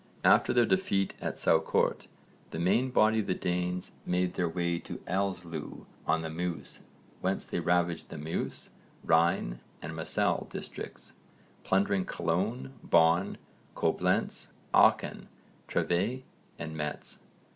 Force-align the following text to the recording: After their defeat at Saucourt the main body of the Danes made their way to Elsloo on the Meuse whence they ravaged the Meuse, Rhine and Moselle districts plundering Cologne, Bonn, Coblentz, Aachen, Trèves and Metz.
After 0.23 0.51
their 0.51 0.65
defeat 0.65 1.13
at 1.21 1.37
Saucourt 1.37 2.07
the 2.49 2.57
main 2.57 2.89
body 2.89 3.19
of 3.19 3.27
the 3.27 3.35
Danes 3.35 3.91
made 4.03 4.33
their 4.33 4.49
way 4.49 4.79
to 4.79 4.97
Elsloo 5.07 5.85
on 6.07 6.23
the 6.23 6.29
Meuse 6.31 6.81
whence 7.19 7.45
they 7.45 7.59
ravaged 7.59 8.09
the 8.09 8.17
Meuse, 8.17 8.71
Rhine 9.03 9.59
and 9.79 9.95
Moselle 9.95 10.47
districts 10.49 11.17
plundering 11.63 12.05
Cologne, 12.05 12.73
Bonn, 12.81 13.37
Coblentz, 13.75 14.47
Aachen, 14.73 15.27
Trèves 15.67 16.23
and 16.57 16.75
Metz. 16.75 17.19